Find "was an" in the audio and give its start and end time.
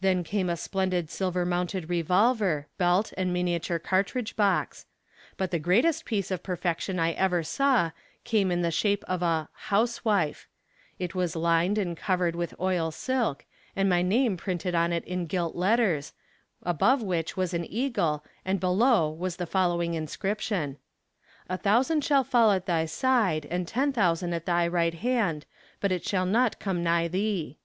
17.36-17.68